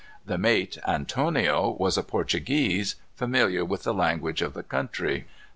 [0.25, 5.27] The mate, Antonio, was a Portuguese, familiar with the language of the country.